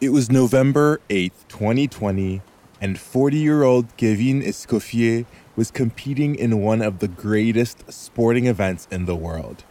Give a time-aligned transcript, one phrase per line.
[0.00, 2.40] It was November 8th, 2020,
[2.80, 5.26] and 40 year old Kevin Escoffier
[5.56, 9.62] was competing in one of the greatest sporting events in the world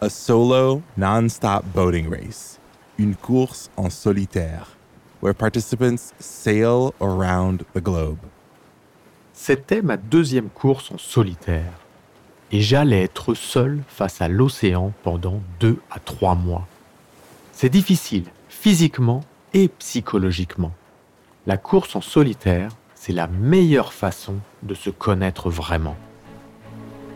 [0.00, 2.58] a solo, non stop boating race,
[2.98, 4.68] une course en solitaire,
[5.20, 8.20] where participants sail around the globe.
[9.34, 11.74] C'était ma deuxième course en solitaire,
[12.50, 16.66] et j'allais être seul face à l'océan pendant deux à trois mois.
[17.52, 20.72] C'est difficile, physiquement et psychologiquement.
[21.46, 25.96] La course en solitaire, c'est la meilleure façon de se connaître vraiment.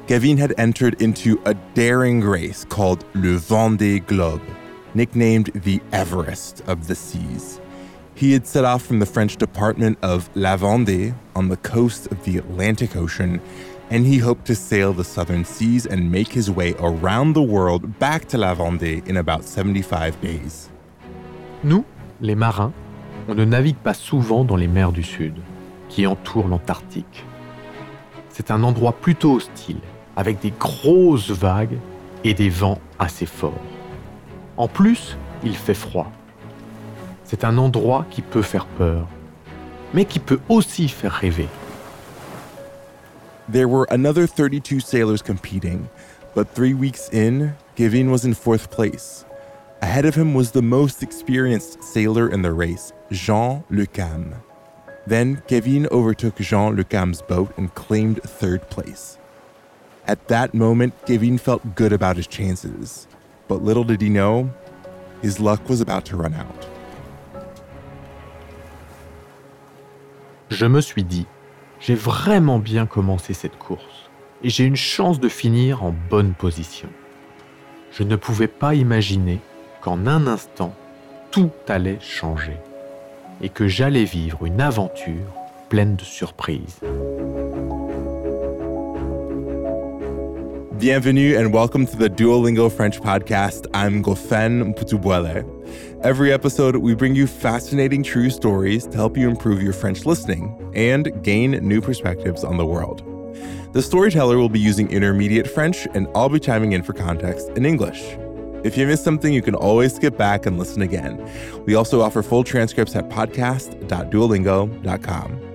[0.06, 4.42] Kevin had entered into a daring race called Le Vendée Globe,
[4.94, 7.60] nicknamed the Everest of the seas.
[8.14, 12.22] He had set off from the French department of La Vendée on the coast of
[12.24, 13.40] the Atlantic Ocean,
[13.90, 17.98] and he hoped to sail the southern seas and make his way around the world
[17.98, 20.68] back to La Vendée in about 75 days.
[21.62, 21.84] Nous,
[22.22, 22.72] les marins,
[23.28, 25.34] on ne navigue pas souvent dans les mers du Sud,
[25.88, 27.26] qui entourent l'Antarctique.
[28.30, 29.80] C'est un endroit plutôt hostile,
[30.16, 31.76] avec des grosses vagues
[32.24, 33.52] et des vents assez forts.
[34.56, 36.10] En plus, il fait froid.
[37.24, 39.06] C'est un endroit qui peut faire peur,
[39.92, 41.48] mais qui peut aussi faire rêver.
[43.50, 45.86] There were another 32 sailors competing,
[46.36, 49.26] but three weeks in, Kevin was in fourth place.
[49.82, 54.32] Ahead of him was the most experienced sailor in the race, Jean Le Cam.
[55.08, 59.18] Then Kevin overtook Jean Le Cam's boat and claimed third place.
[60.06, 63.08] At that moment, Kevin felt good about his chances,
[63.48, 64.48] but little did he know,
[65.20, 66.66] his luck was about to run out.
[70.48, 71.26] Je me suis dit,
[71.80, 74.08] j'ai vraiment bien commencé cette course
[74.44, 76.88] et j'ai une chance de finir en bonne position.
[77.90, 79.40] Je ne pouvais pas imaginer
[79.82, 80.72] qu'en un instant,
[81.32, 82.56] tout allait changer
[83.42, 85.26] et que j'allais vivre une aventure
[85.68, 86.78] pleine de surprises.
[90.78, 93.66] Bienvenue and welcome to the Duolingo French podcast.
[93.74, 95.44] I'm Gofen Mputubuele.
[96.04, 100.72] Every episode, we bring you fascinating true stories to help you improve your French listening
[100.74, 103.02] and gain new perspectives on the world.
[103.72, 107.64] The storyteller will be using intermediate French, and I'll be chiming in for context in
[107.64, 108.16] English.
[108.64, 111.28] If you missed something, you can always skip back and listen again.
[111.66, 115.48] We also offer full transcripts at podcast.duolingo.com.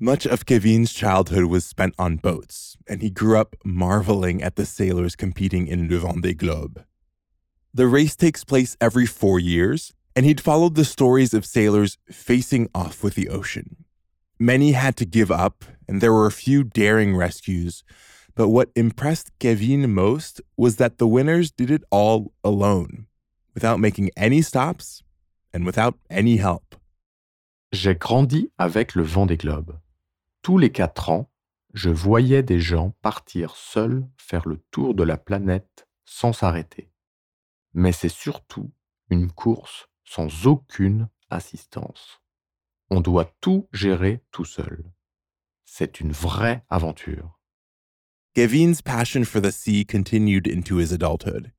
[0.00, 4.64] Much of Kevin's childhood was spent on boats, and he grew up marveling at the
[4.64, 6.84] sailors competing in Le Vendée Globe.
[7.74, 12.68] The race takes place every four years, and he'd followed the stories of sailors facing
[12.74, 13.84] off with the ocean.
[14.38, 17.82] Many had to give up, and there were a few daring rescues.
[18.38, 23.06] But what impressed Kevin most was that the winners did it all alone,
[23.52, 25.02] without making any stops
[25.52, 26.76] and without any help.
[27.72, 29.80] J'ai grandi avec le vent des globes.
[30.42, 31.28] Tous les quatre ans,
[31.74, 36.92] je voyais des gens partir seuls faire le tour de la planète sans s'arrêter.
[37.74, 38.70] Mais c'est surtout
[39.10, 42.20] une course sans aucune assistance.
[42.88, 44.84] On doit tout gérer tout seul.
[45.64, 47.37] C'est une vraie aventure.
[48.38, 51.50] Kevin's passion for the sea continued into his adulthood.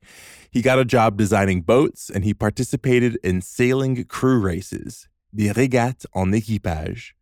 [0.50, 6.06] He got a job designing boats and he participated in sailing crew races, the régates
[6.14, 7.16] en équipage.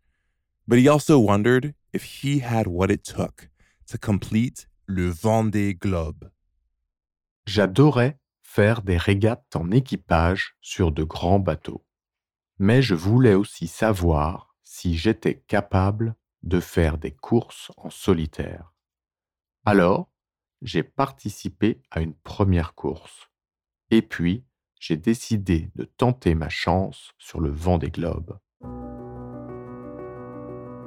[0.67, 3.49] But he also wondered if he had what it took
[3.87, 6.29] to complete le Vendée Globe.
[7.47, 11.83] J'adorais faire des régates en équipage sur de grands bateaux.
[12.59, 16.13] Mais je voulais aussi savoir si j'étais capable
[16.43, 18.71] de faire des courses en solitaire.
[19.67, 20.09] Alors,
[20.61, 23.27] j'ai participé à une première course.
[23.91, 24.45] Et puis,
[24.79, 28.39] j'ai décidé de tenter ma chance sur le vent des globes.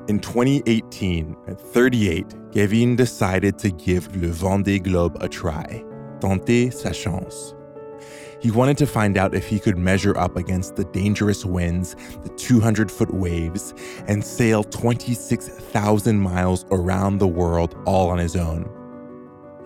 [0.08, 5.84] In 2018, at 38, Kevin decided to give Le Vendée Globe a try,
[6.18, 7.54] tenter sa chance.
[8.40, 12.30] He wanted to find out if he could measure up against the dangerous winds, the
[12.30, 13.74] 200 foot waves,
[14.08, 18.68] and sail 26,000 miles around the world all on his own.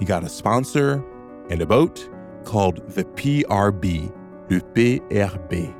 [0.01, 1.05] He got a sponsor
[1.51, 2.09] and a boat
[2.45, 4.13] called the PRB,
[4.51, 5.75] le PRB,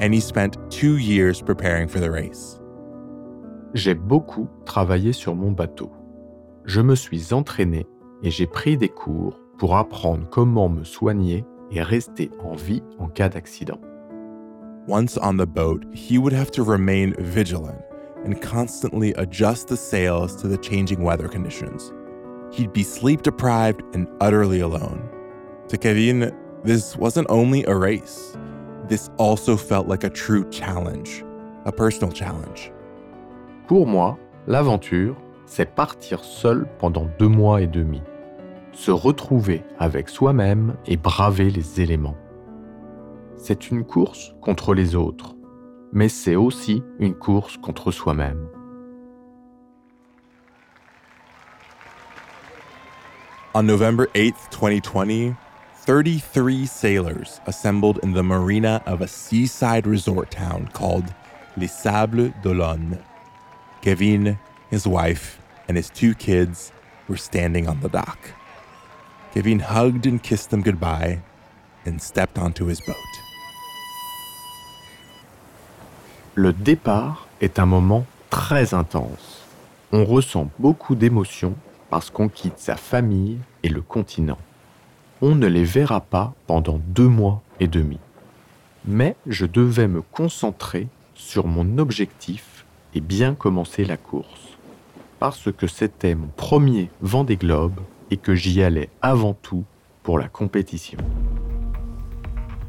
[0.00, 2.60] and he spent two years preparing for the race.
[3.72, 5.90] J'ai beaucoup travaillé sur mon bateau.
[6.66, 7.86] Je me suis entraîné
[8.22, 11.44] et j'ai pris des cours pour apprendre comment me soigner
[11.74, 13.80] et rester en vie en cas d'accident.
[14.86, 17.80] Once on the boat, he would have to remain vigilant
[18.24, 21.92] and constantly adjust the sails to the changing weather conditions.
[22.52, 25.08] He'd be sleep deprived and utterly alone.
[25.68, 26.32] To Kevin,
[26.62, 28.36] this wasn't only a race,
[28.88, 31.24] this also felt like a true challenge,
[31.64, 32.70] a personal challenge.
[33.66, 35.16] Pour moi, l'aventure,
[35.46, 38.02] c'est partir seul pendant deux mois et demi,
[38.74, 42.16] se retrouver avec soi-même et braver les éléments.
[43.36, 45.34] C'est une course contre les autres,
[45.92, 48.48] mais c'est aussi une course contre soi-même.
[53.54, 55.36] On November 8, 2020,
[55.86, 61.04] 33 sailors assembled in the marina of a seaside resort town called
[61.56, 62.98] Les Sables d'Olonne.
[63.80, 64.38] Kevin,
[64.70, 65.38] his wife,
[65.68, 66.72] and his two kids
[67.06, 68.18] were standing on the dock.
[69.36, 71.18] Hugged and kissed them goodbye
[71.84, 72.94] and stepped onto his boat.
[76.36, 79.42] Le départ est un moment très intense.
[79.92, 81.54] On ressent beaucoup d'émotions
[81.90, 84.38] parce qu'on quitte sa famille et le continent.
[85.20, 87.98] On ne les verra pas pendant deux mois et demi.
[88.84, 92.64] Mais je devais me concentrer sur mon objectif
[92.94, 94.58] et bien commencer la course.
[95.18, 99.64] Parce que c'était mon premier Vendée Globe et que j'y allais avant tout
[100.02, 100.98] pour la compétition.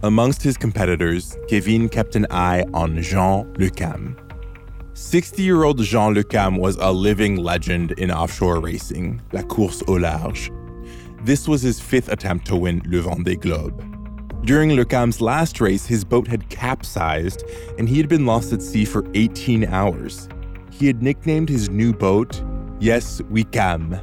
[0.03, 4.15] Amongst his competitors, Kevin kept an eye on Jean Lecam.
[4.93, 9.93] 60 year old Jean Lecam was a living legend in offshore racing, la course au
[9.93, 10.51] large.
[11.23, 13.83] This was his fifth attempt to win Le Vendée Globe.
[14.45, 17.43] During Lecam's last race, his boat had capsized
[17.79, 20.29] and he had been lost at sea for 18 hours.
[20.71, 22.43] He had nicknamed his new boat
[22.79, 23.99] Yes We Cam.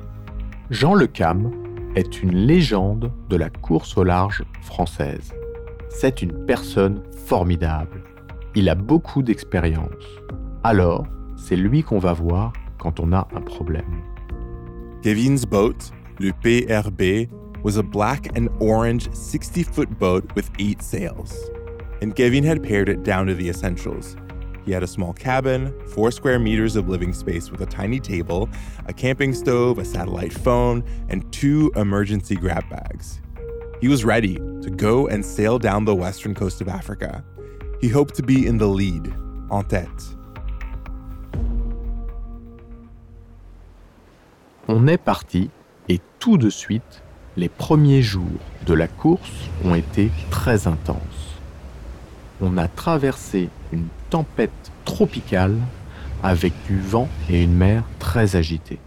[0.72, 1.50] Jean Lecam
[1.96, 5.34] est une légende de la course au large française.
[5.90, 8.02] C'est une personne formidable.
[8.54, 10.02] Il a beaucoup d'expérience.
[10.64, 14.00] Alors, c'est lui qu'on va voir quand on a un problème.
[15.02, 17.30] Kevin's boat, le PRB,
[17.62, 21.50] was a black and orange 60 foot boat with eight sails.
[22.02, 24.16] And Kevin had pared it down to the essentials.
[24.64, 28.48] He had a small cabin, four square meters of living space with a tiny table,
[28.86, 33.20] a camping stove, a satellite phone, and two emergency grab bags.
[33.80, 37.24] He was ready to go and sail down the western coast of Africa.
[37.80, 39.12] He hoped to be in the lead,
[39.50, 40.16] en tête.
[44.68, 45.50] On est parti
[45.88, 47.02] et tout de suite,
[47.36, 51.40] les premiers jours de la course ont été très intenses.
[52.40, 55.56] On a traversé une tempête tropicale
[56.22, 58.78] avec du vent et une mer très agitée.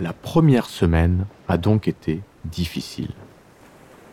[0.00, 3.12] La première semaine a donc été difficile.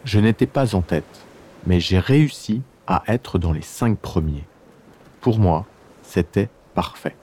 [0.06, 1.25] Je n'étais pas en tête,
[1.66, 4.45] mais j'ai réussi à être dans les cinq premiers.
[5.22, 5.66] Pour moi,
[6.04, 7.16] c'était parfait.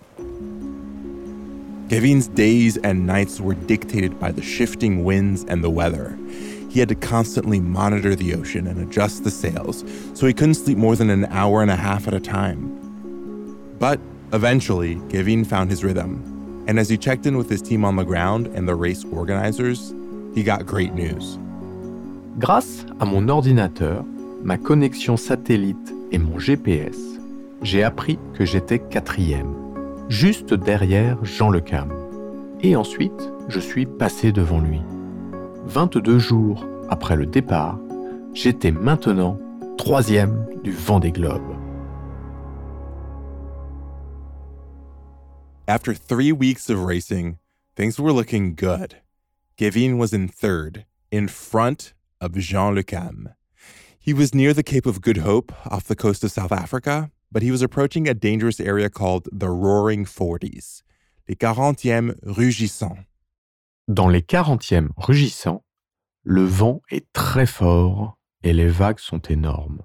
[1.88, 6.18] Kevin's days and nights were dictated by the shifting winds and the weather.
[6.68, 9.84] He had to constantly monitor the ocean and adjust the sails,
[10.14, 12.83] so he couldn't sleep more than an hour and a half at a time.
[13.78, 14.00] But
[14.32, 18.04] eventually, Kevin found his rhythm, and as he checked in with his team on the
[18.04, 19.94] ground and the race organizers,
[20.34, 21.38] he got great news.
[22.38, 24.04] Grâce à mon ordinateur,
[24.42, 26.96] ma connexion satellite et mon GPS,
[27.62, 29.54] j'ai appris que j'étais quatrième,
[30.08, 31.92] juste derrière Jean Le Cam.
[32.62, 34.80] Et ensuite, je suis passé devant lui.
[35.66, 37.78] 22 jours après le départ,
[38.32, 39.38] j'étais maintenant
[39.78, 41.53] troisième du vent des globes.
[45.66, 47.38] After three weeks of racing,
[47.74, 48.96] things were looking good.
[49.56, 53.32] Gavin was in third, in front of Jean Lucam.
[53.98, 57.40] He was near the Cape of Good Hope off the coast of South Africa, but
[57.42, 60.82] he was approaching a dangerous area called the Roaring Forties,
[61.26, 63.06] les 40e rugissants.
[63.88, 65.62] Dans les 40e rugissants,
[66.24, 69.80] le vent est très fort et les vagues sont énormes.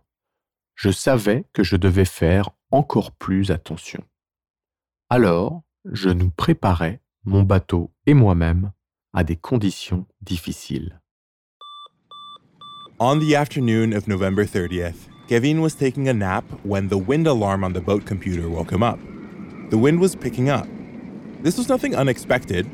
[0.75, 4.03] Je savais que je devais faire encore plus attention.
[5.09, 8.71] Alors, je nous préparais, mon bateau et moi-même,
[9.13, 10.99] à des conditions difficiles.
[12.99, 17.63] On the afternoon of November 30th, Kevin was taking a nap when the wind alarm
[17.63, 18.99] on the boat computer woke him up.
[19.69, 20.67] The wind was picking up.
[21.43, 22.67] This was nothing unexpected.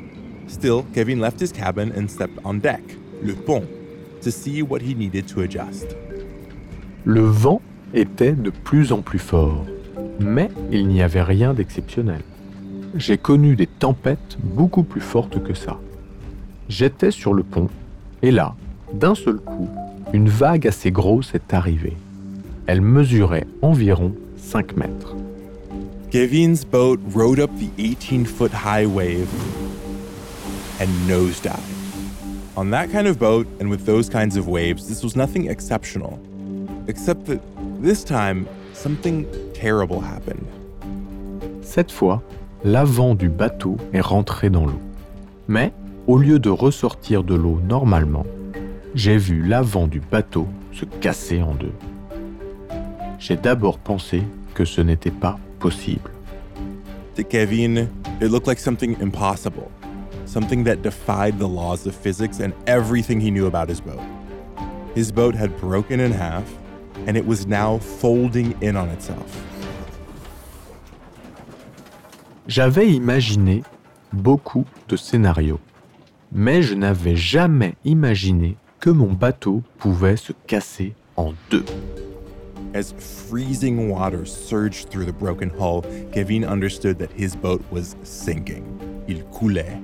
[0.47, 2.81] Still, Kevin left his cabin and stepped on deck,
[3.21, 3.67] le pont,
[4.21, 5.95] to see what he needed to adjust.
[7.03, 7.61] Le vent
[7.93, 9.65] était de plus en plus fort,
[10.19, 12.23] mais il n'y avait rien d'exceptionnel.
[12.97, 15.77] J'ai connu des tempêtes beaucoup plus fortes que ça.
[16.69, 17.67] J'étais sur le pont,
[18.21, 18.55] et là,
[18.93, 19.67] d'un seul coup,
[20.13, 21.97] une vague assez grosse est arrivée.
[22.67, 25.13] Elle mesurait environ 5 mètres.
[26.09, 29.27] Kevin's boat rode up the 18 foot high wave
[30.79, 31.59] and nosedived.
[32.55, 36.17] On that kind of boat and with those kinds of waves, this was nothing exceptional.
[36.87, 37.41] Except that
[37.81, 40.47] this time, something terrible happened.
[41.61, 42.21] Cette fois,
[42.65, 44.81] l'avant du bateau est rentré dans l'eau.
[45.47, 45.71] Mais,
[46.07, 48.25] au lieu de ressortir de l'eau normalement,
[48.95, 51.73] j'ai vu l'avant du bateau se casser en deux.
[53.19, 54.23] J'ai d'abord pensé
[54.55, 56.09] que ce n'était pas possible.
[57.15, 57.87] To Kevin,
[58.19, 59.69] it looked like something impossible,
[60.25, 64.01] something that defied the laws of physics and everything he knew about his boat.
[64.95, 66.45] His boat had broken in half,
[67.05, 69.54] and it was now folding in on itself.
[72.47, 73.63] J'avais imaginé
[74.13, 75.59] beaucoup de scénarios,
[76.31, 81.65] mais je n'avais jamais imaginé que mon bateau pouvait se casser en deux.
[82.75, 88.63] As freezing water surged through the broken hull, Kevin understood that his boat was sinking.
[89.07, 89.81] Il coulait.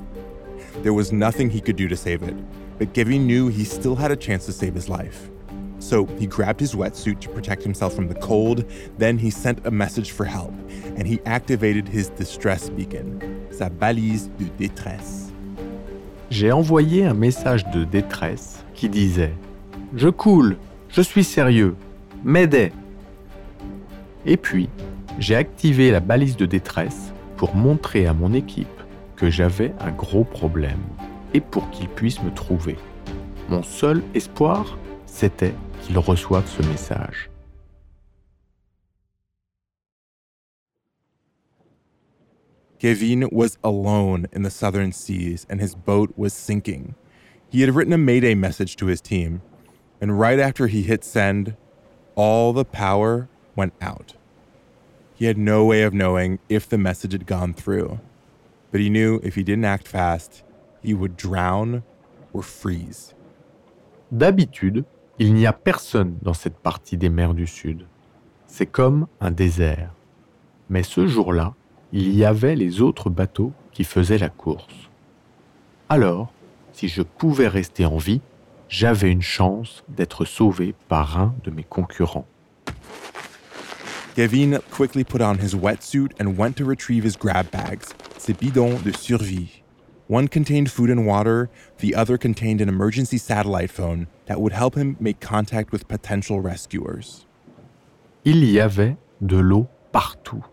[0.84, 2.36] There was nothing he could do to save it,
[2.78, 5.32] but Kevin knew he still had a chance to save his life.
[5.82, 8.64] So he grabbed his wetsuit to protect himself from the cold,
[9.00, 10.54] then he sent a message for help,
[10.96, 13.20] and he activated his distress beacon,
[13.52, 15.32] sa balise de détresse.
[16.30, 19.34] J'ai envoyé un message de détresse qui disait⁇
[19.98, 20.58] Je coule,
[20.90, 21.76] je suis sérieux,
[22.24, 22.68] m'aidez!⁇
[24.28, 24.70] Et puis,
[25.18, 28.68] j'ai activé la balise de détresse pour montrer à mon équipe
[29.16, 30.80] que j'avais un gros problème
[31.34, 32.78] et pour qu'ils puissent me trouver.
[33.50, 34.78] Mon seul espoir,
[35.12, 37.30] c'était qu'ils reçoivent ce message.
[42.80, 46.96] Kevin was alone in the southern seas and his boat was sinking.
[47.50, 49.42] He had written a mayday message to his team,
[50.00, 51.56] and right after he hit send,
[52.16, 54.16] all the power went out.
[55.14, 58.00] He had no way of knowing if the message had gone through,
[58.72, 60.42] but he knew if he didn't act fast,
[60.82, 61.84] he would drown
[62.34, 63.14] or freeze.
[64.16, 64.86] D'habitude,
[65.22, 67.86] il n'y a personne dans cette partie des mers du Sud.
[68.48, 69.94] C'est comme un désert.
[70.68, 71.54] Mais ce jour-là,
[71.94, 74.90] il y avait les autres bateaux qui faisaient la course.
[75.90, 76.34] Alors,
[76.74, 78.22] si je pouvais rester en vie,
[78.68, 82.26] j'avais une chance d'être sauvé par un de mes concurrents.
[84.16, 88.80] Kevin quickly put on his wetsuit and went to retrieve his grab bags, ses bidons
[88.84, 89.61] de survie.
[90.12, 94.76] One contained food and water, the other contained an emergency satellite phone that would help
[94.76, 97.26] him make contact with potential rescuers.
[98.26, 100.44] Il y avait de l'eau partout.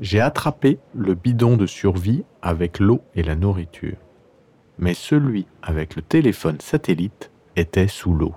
[0.00, 3.96] J'ai attrapé le bidon de survie avec l'eau et la nourriture.
[4.80, 8.34] Mais celui avec le téléphone satellite était sous l'eau.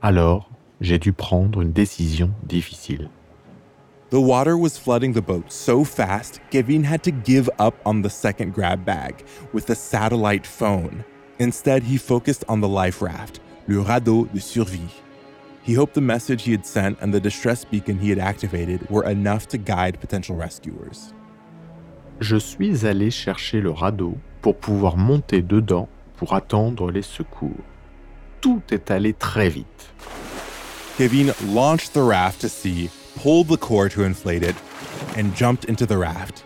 [0.00, 0.48] Alors,
[0.80, 3.10] j'ai dû prendre une décision difficile.
[4.10, 8.08] The water was flooding the boat so fast, Kevin had to give up on the
[8.08, 9.22] second grab bag
[9.52, 11.04] with the satellite phone.
[11.38, 14.88] Instead, he focused on the life raft, le radeau de survie.
[15.62, 19.04] He hoped the message he had sent and the distress beacon he had activated were
[19.04, 21.12] enough to guide potential rescuers.
[22.20, 25.86] Je suis allé chercher le radeau pour pouvoir monter dedans
[26.16, 27.62] pour attendre les secours.
[28.40, 29.90] Tout est allé très vite.
[30.96, 32.88] Kevin launched the raft to sea,
[33.22, 34.56] pulled the cord to inflate it,
[35.16, 36.44] and jumped into the raft.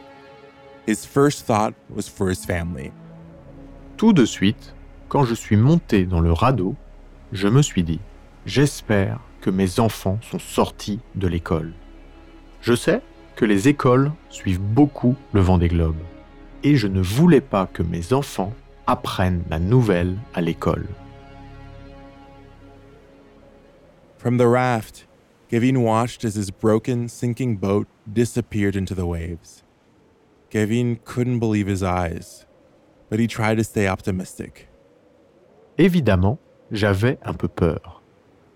[0.86, 2.92] His first thought was for his family.
[3.96, 4.74] Tout de suite,
[5.08, 6.74] quand je suis monté dans le radeau,
[7.32, 8.00] je me suis dit,
[8.46, 11.72] j'espère que mes enfants sont sortis de l'école.
[12.62, 13.02] Je sais
[13.36, 16.02] que les écoles suivent beaucoup le vent des globes,
[16.62, 18.54] et je ne voulais pas que mes enfants
[18.86, 20.86] apprennent la nouvelle à l'école.
[24.18, 25.06] From the raft,
[25.52, 29.62] Kevin watched as his broken, sinking boat disappeared into the waves.
[30.48, 32.46] Kevin couldn't believe his eyes,
[33.10, 34.70] but he tried to stay optimistic.
[35.76, 36.38] Évidemment,
[36.70, 38.00] j'avais un peu peur.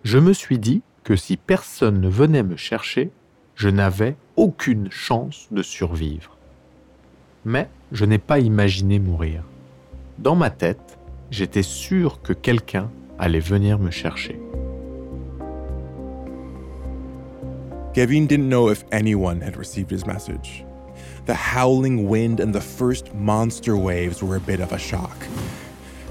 [0.04, 3.10] Je me suis dit que si personne ne venait me chercher,
[3.56, 6.38] je n'avais aucune chance de survivre.
[7.44, 9.44] Mais je n'ai pas imaginé mourir.
[10.16, 10.98] Dans ma tête,
[11.30, 14.40] j'étais sûr que quelqu'un allait venir me chercher.
[17.96, 20.66] Kevin didn't know if anyone had received his message.
[21.24, 25.16] The howling wind and the first monster waves were a bit of a shock.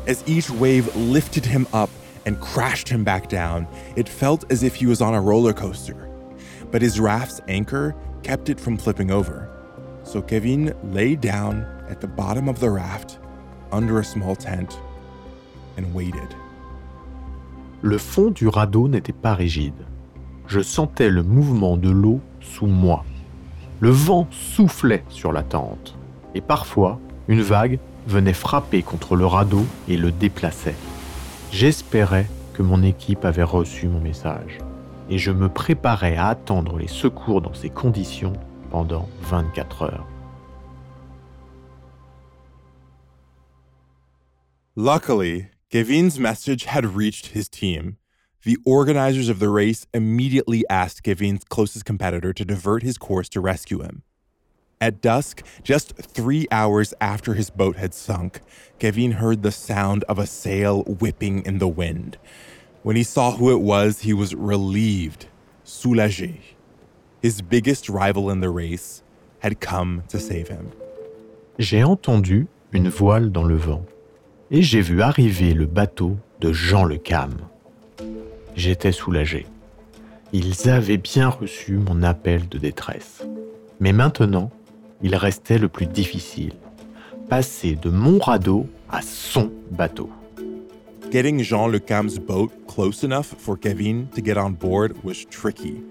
[0.08, 1.92] As each wave lifted him up
[2.26, 6.10] and crashed him back down, it felt as if he was on a roller coaster.
[6.72, 9.48] But his raft's anchor kept it from flipping over.
[10.06, 13.20] So Kevin lay down at the bottom of the raft
[13.72, 14.80] under a small tent
[15.78, 16.36] and waited.
[17.84, 19.86] Le fond du radeau n'était pas rigide.
[20.48, 23.04] Je sentais le mouvement de l'eau sous moi.
[23.80, 25.96] Le vent soufflait sur la tente.
[26.34, 30.76] Et parfois, une vague venait frapper contre le radeau et le déplaçait.
[31.52, 34.60] J'espérais que mon équipe avait reçu mon message
[35.10, 38.34] et je me préparais à attendre les secours dans ces conditions
[38.72, 40.08] pendant 24 heures.
[44.76, 47.98] Luckily, Kevin's message had reached his team.
[48.46, 53.42] The organizers of the race immediately asked Kevin's closest competitor to divert his course to
[53.42, 54.04] rescue him.
[54.80, 58.42] At dusk, just three hours after his boat had sunk,
[58.78, 62.20] Gavin heard the sound of a sail whipping in the wind.
[62.84, 65.26] When he saw who it was, he was relieved,
[65.66, 66.38] soulagé.
[67.24, 69.02] His biggest rival in the race
[69.40, 70.72] had come to save him.
[71.58, 73.88] J'ai entendu une voile dans le vent
[74.52, 77.50] et j'ai vu arriver le bateau de Jean Le Cam.
[78.56, 79.46] J'étais soulagé.
[80.32, 83.24] Ils avaient bien reçu mon appel de détresse.
[83.80, 84.50] Mais maintenant,
[85.02, 86.54] il restait le plus difficile.
[87.30, 90.10] Passer de mon radeau à son bateau.
[91.12, 95.82] Getting Jean Le Cam's boat close enough for Kevin to get on board was tricky.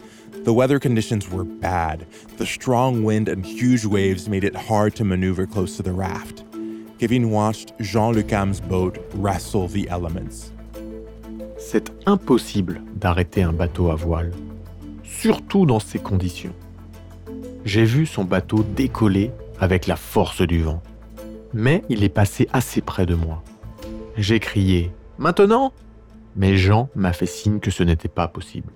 [0.44, 2.06] The weather conditions were bad.
[2.38, 6.44] The strong wind and huge waves made it hard to maneuver close to the raft.
[6.98, 10.53] Kevin watched Jean Le Cam's boat wrestle the elements.
[11.66, 14.32] C'est impossible d'arrêter un bateau à voile,
[15.02, 16.52] surtout dans ces conditions.
[17.64, 20.82] J'ai vu son bateau décoller avec la force du vent,
[21.54, 23.42] mais il est passé assez près de moi.
[24.18, 25.72] J'ai crié Maintenant
[26.36, 28.74] Mais Jean m'a fait signe que ce n'était pas possible.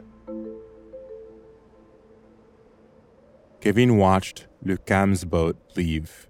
[3.61, 6.27] Kevin watched Le Cam's boat leave,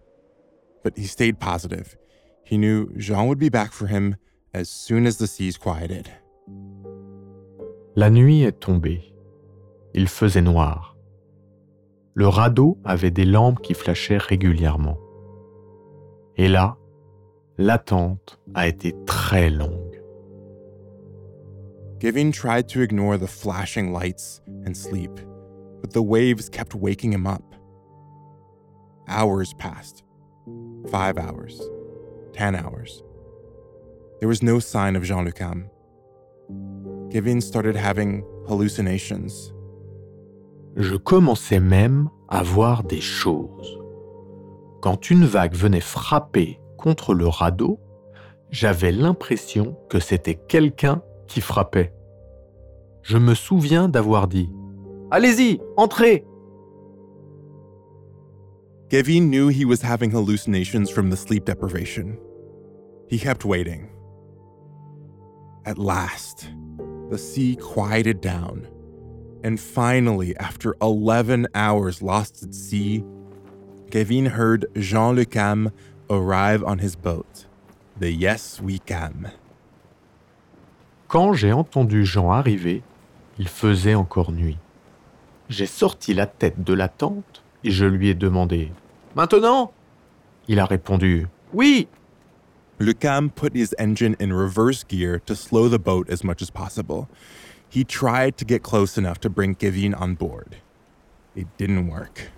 [0.82, 1.96] but he stayed positive.
[2.44, 4.16] He knew Jean would be back for him
[4.52, 6.10] as soon as the seas quieted.
[7.96, 9.14] La nuit est tombée.
[9.94, 10.96] Il faisait noir.
[12.14, 14.98] Le radeau avait des lampes qui flashaient régulièrement.
[16.36, 16.76] Et là,
[17.58, 20.00] l'attente a été très longue.
[22.00, 25.10] Kevin tried to ignore the flashing lights and sleep,
[25.80, 27.42] but the waves kept waking him up.
[29.08, 30.04] Hours passed.
[30.88, 31.60] Five hours.
[32.32, 33.02] Ten hours.
[34.20, 35.68] There was no sign of Jean Lucam.
[37.10, 39.52] Kevin started having hallucinations.
[40.76, 43.78] Je commençais même à voir des choses.
[44.80, 47.80] Quand une vague venait frapper contre le radeau,
[48.50, 51.92] j'avais l'impression que c'était quelqu'un qui frappait.
[53.02, 54.50] Je me souviens d'avoir dit⁇
[55.10, 56.16] Allez-y, entrez!⁇
[58.90, 62.16] Kevin knew he was having hallucinations from the sleep deprivation.
[63.10, 63.97] He kept waiting.
[65.68, 66.48] At last,
[67.10, 68.66] the sea quieted down,
[69.44, 73.04] and finally, after 11 hours lost at sea,
[73.90, 75.70] Kevin heard Jean Le Cam
[76.08, 77.44] arrive on his boat,
[78.00, 79.30] the Yes We Can.
[81.06, 82.82] Quand j'ai entendu Jean arriver,
[83.38, 84.56] il faisait encore nuit.
[85.50, 88.72] J'ai sorti la tête de la tente et je lui ai demandé
[89.14, 89.72] Maintenant?
[90.48, 91.88] Il a répondu Oui.
[92.80, 96.48] Le Cam put his engine in reverse gear to slow the boat as much as
[96.48, 97.08] possible.
[97.68, 100.58] He tried to get close enough to bring Kevin on board.
[101.34, 102.30] It didn't work.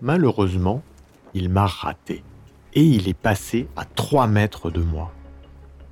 [0.00, 0.82] Malheureusement,
[1.34, 2.22] il m'a raté
[2.74, 5.10] et il est passé à 3 mètres de moi.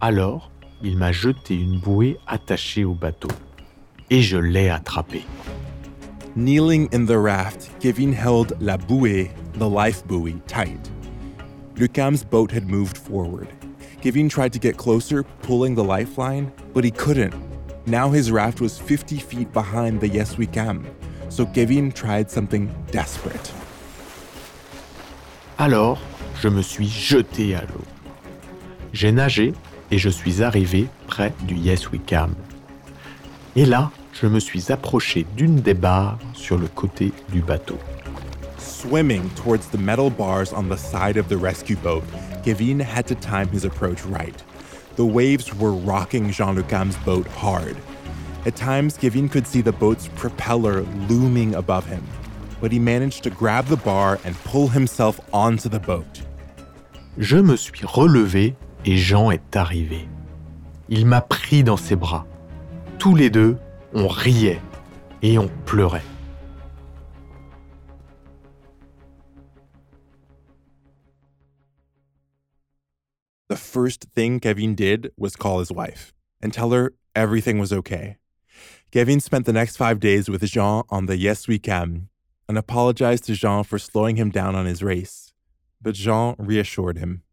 [0.00, 3.28] Alors, il m'a jeté une bouée attachée au bateau
[4.09, 5.24] et je l'ai attrapé.
[6.37, 10.90] Kneeling in the raft, Kevin held la bouée, the life buoy, tight.
[11.77, 13.49] Lucam's boat had moved forward.
[14.03, 17.35] Kevin tried to get closer, pulling the lifeline, but he couldn't.
[17.87, 20.85] Now his raft was 50 feet behind the Yes We Can,
[21.29, 23.53] so Kevin tried something desperate.
[25.59, 25.99] Alors,
[26.41, 27.85] je me suis jeté à l'eau.
[28.93, 29.53] J'ai nagé
[29.91, 32.31] et je suis arrivé près du Yes We Can.
[33.57, 37.79] Et là, je me suis approché d'une des barres sur le côté du bateau.
[38.83, 42.03] Swimming towards the metal bars on the side of the rescue boat,
[42.42, 44.42] Kevin had to time his approach right.
[44.97, 47.77] The waves were rocking Jean Lucam's boat hard.
[48.45, 52.05] At times, Kevin could see the boat's propeller looming above him,
[52.61, 56.23] but he managed to grab the bar and pull himself onto the boat.
[57.18, 60.09] Je me suis relevé et Jean est arrivé.
[60.88, 62.27] Il m'a pris dans ses bras.
[62.99, 63.57] Tous les deux,
[63.95, 64.61] on riait
[65.23, 66.03] et on pleurait.
[73.53, 78.17] The first thing Kevin did was call his wife and tell her everything was okay.
[78.91, 82.09] Kevin spent the next five days with Jean on the Yes We Can
[82.49, 85.35] and apologized to Jean for slowing him down on his race.
[85.83, 87.25] But Jean reassured him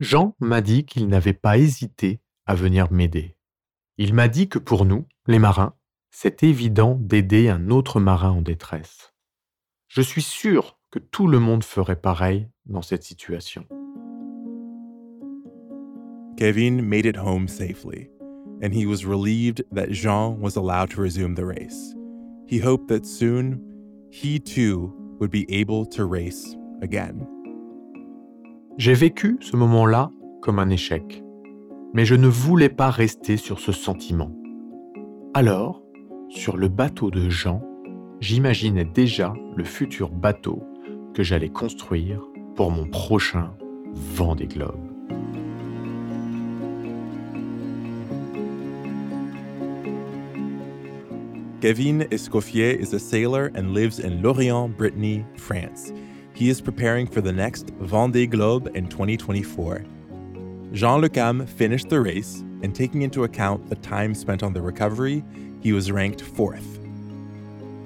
[0.00, 3.36] Jean m'a dit qu'il n'avait pas hésité à venir m'aider.
[3.96, 5.76] Il m'a dit que pour nous, les marins,
[6.10, 9.14] c'est évident d'aider un autre marin en détresse.
[9.86, 13.68] Je suis sûr que tout le monde ferait pareil dans cette situation.
[16.38, 18.08] Kevin made it home safely,
[18.62, 21.96] and he was relieved that Jean was allowed to resume the race.
[22.46, 23.60] He hoped that soon
[24.12, 27.26] he too would be able to race again.
[28.76, 31.24] J'ai vécu ce moment-là comme un échec,
[31.92, 34.30] mais je ne voulais pas rester sur ce sentiment.
[35.34, 35.82] Alors,
[36.28, 37.60] sur le bateau de Jean,
[38.20, 40.62] j'imaginais déjà le futur bateau
[41.14, 42.22] que j'allais construire
[42.54, 43.54] pour mon prochain
[43.92, 44.87] vent des globes.
[51.60, 55.92] Kevin Escoffier is a sailor and lives in Lorient, Brittany, France.
[56.32, 59.84] He is preparing for the next Vendée Globe in 2024.
[60.72, 64.62] Jean Le Cam finished the race, and taking into account the time spent on the
[64.62, 65.24] recovery,
[65.60, 66.78] he was ranked fourth.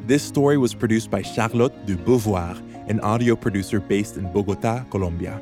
[0.07, 2.59] This story was produced by Charlotte de Beauvoir,
[2.91, 5.41] an audio producer based in Bogota, Colombia.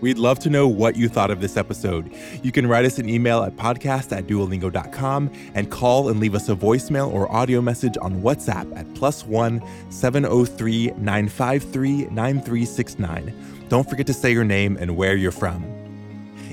[0.00, 2.12] We'd love to know what you thought of this episode.
[2.42, 6.48] You can write us an email at podcast at duolingo.com and call and leave us
[6.48, 13.66] a voicemail or audio message on WhatsApp at plus one 703 953 9369.
[13.68, 15.64] Don't forget to say your name and where you're from.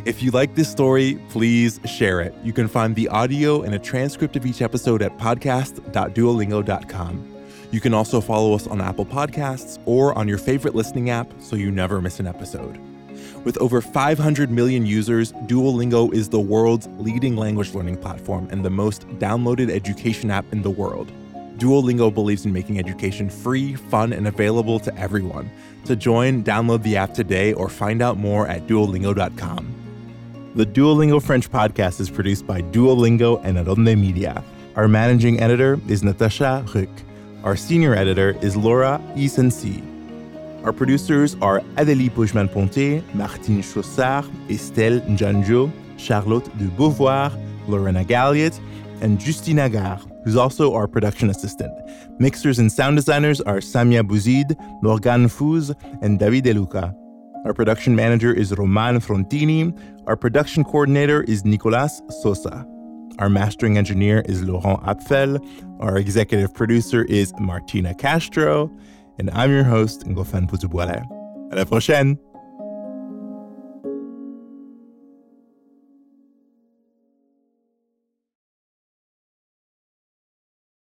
[0.05, 2.33] If you like this story, please share it.
[2.43, 7.31] You can find the audio and a transcript of each episode at podcast.duolingo.com.
[7.71, 11.55] You can also follow us on Apple Podcasts or on your favorite listening app so
[11.55, 12.77] you never miss an episode.
[13.43, 18.69] With over 500 million users, Duolingo is the world's leading language learning platform and the
[18.69, 21.11] most downloaded education app in the world.
[21.57, 25.49] Duolingo believes in making education free, fun, and available to everyone.
[25.85, 29.75] To join, download the app today or find out more at duolingo.com.
[30.53, 34.43] The Duolingo French podcast is produced by Duolingo and Aronde Media.
[34.75, 36.89] Our managing editor is Natasha Rück.
[37.43, 39.81] Our senior editor is Laura Isensi.
[40.63, 47.31] Our producers are Adélie Poujman-Ponté, Martine Chaussard, Estelle Njanjo, Charlotte de Beauvoir,
[47.67, 48.59] Lorena Galliot,
[49.01, 51.71] and Justina Gar, who's also our production assistant.
[52.19, 56.93] Mixers and sound designers are Samia Bouzid, Morgan Fouz, and David Deluca.
[57.43, 59.75] Our production manager is Roman Frontini.
[60.05, 62.67] Our production coordinator is Nicolas Sosa.
[63.17, 65.43] Our mastering engineer is Laurent Apfel.
[65.79, 68.69] Our executive producer is Martina Castro.
[69.19, 71.03] And I'm your host, Ngofan Puzubuale.
[71.51, 72.17] À la prochaine!